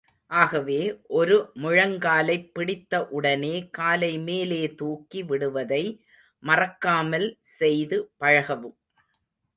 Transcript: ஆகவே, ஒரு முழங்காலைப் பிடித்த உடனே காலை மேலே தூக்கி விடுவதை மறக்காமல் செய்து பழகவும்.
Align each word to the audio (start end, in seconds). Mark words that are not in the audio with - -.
ஆகவே, 0.31 0.77
ஒரு 1.09 1.35
முழங்காலைப் 1.55 2.47
பிடித்த 2.53 3.07
உடனே 3.09 3.69
காலை 3.69 4.19
மேலே 4.19 4.73
தூக்கி 4.75 5.23
விடுவதை 5.23 5.83
மறக்காமல் 6.43 7.29
செய்து 7.53 8.11
பழகவும். 8.19 8.77